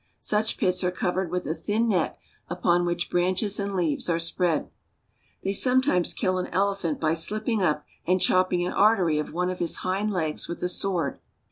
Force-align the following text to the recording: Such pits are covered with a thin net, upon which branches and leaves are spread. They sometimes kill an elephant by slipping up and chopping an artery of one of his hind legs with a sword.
Such 0.19 0.57
pits 0.57 0.83
are 0.83 0.89
covered 0.89 1.29
with 1.29 1.45
a 1.45 1.53
thin 1.53 1.87
net, 1.87 2.17
upon 2.49 2.87
which 2.87 3.07
branches 3.11 3.59
and 3.59 3.75
leaves 3.75 4.09
are 4.09 4.17
spread. 4.17 4.71
They 5.43 5.53
sometimes 5.53 6.15
kill 6.15 6.39
an 6.39 6.47
elephant 6.47 6.99
by 6.99 7.13
slipping 7.13 7.61
up 7.61 7.85
and 8.07 8.19
chopping 8.19 8.65
an 8.65 8.73
artery 8.73 9.19
of 9.19 9.31
one 9.31 9.51
of 9.51 9.59
his 9.59 9.75
hind 9.85 10.09
legs 10.09 10.47
with 10.47 10.63
a 10.63 10.69
sword. 10.69 11.19